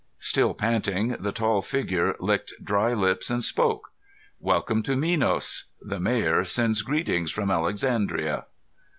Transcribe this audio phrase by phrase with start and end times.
[0.17, 3.89] Still panting, the tall figure licked dry lips and spoke.
[4.39, 5.65] "Welcome to Minos.
[5.79, 8.47] The Mayor sends greetings from Alexandria."